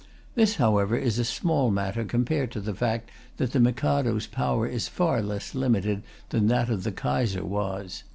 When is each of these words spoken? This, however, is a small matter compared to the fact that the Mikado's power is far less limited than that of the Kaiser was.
This, 0.33 0.55
however, 0.55 0.97
is 0.97 1.19
a 1.19 1.23
small 1.23 1.69
matter 1.69 2.03
compared 2.05 2.49
to 2.53 2.59
the 2.59 2.73
fact 2.73 3.11
that 3.37 3.51
the 3.51 3.59
Mikado's 3.59 4.25
power 4.25 4.65
is 4.65 4.87
far 4.87 5.21
less 5.21 5.53
limited 5.53 6.01
than 6.29 6.47
that 6.47 6.71
of 6.71 6.81
the 6.83 6.91
Kaiser 6.91 7.45
was. 7.45 8.03